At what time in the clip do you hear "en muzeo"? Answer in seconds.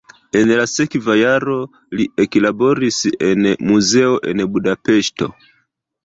3.27-4.15